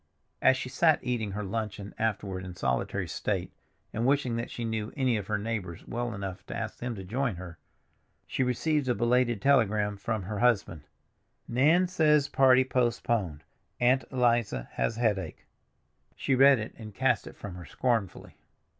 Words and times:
As 0.41 0.57
she 0.57 0.67
sat 0.67 0.97
eating 1.03 1.33
her 1.33 1.43
luncheon 1.43 1.93
afterward 1.99 2.43
in 2.43 2.55
solitary 2.55 3.07
state, 3.07 3.51
and 3.93 4.03
wishing 4.03 4.35
that 4.37 4.49
she 4.49 4.65
knew 4.65 4.91
any 4.97 5.15
of 5.15 5.27
her 5.27 5.37
neighbors 5.37 5.87
well 5.87 6.15
enough 6.15 6.43
to 6.47 6.57
ask 6.57 6.79
them 6.79 6.95
to 6.95 7.03
join 7.03 7.35
her, 7.35 7.59
she 8.25 8.41
received 8.41 8.89
a 8.89 8.95
belated 8.95 9.43
telegram 9.43 9.97
from 9.97 10.23
her 10.23 10.39
husband: 10.39 10.87
"Nan 11.47 11.87
says 11.87 12.27
party 12.29 12.63
postponed; 12.63 13.43
Aunt 13.79 14.03
Eliza 14.11 14.69
has 14.71 14.95
headache." 14.95 15.45
She 16.15 16.33
read 16.33 16.57
it, 16.57 16.73
and 16.79 16.95
cast 16.95 17.27
it 17.27 17.35
from 17.37 17.53
her 17.53 17.65
scornfully. 17.65 18.37